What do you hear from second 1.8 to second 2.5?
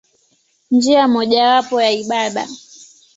ya ibada.